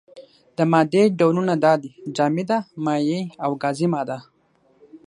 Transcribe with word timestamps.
د 0.57 0.59
مادې 0.71 1.03
ډولونه 1.19 1.53
دا 1.65 1.73
دي: 1.81 1.91
جامده، 2.15 2.57
مايع 2.85 3.21
او 3.43 3.51
گازي 3.63 3.87
ماده. 3.93 4.17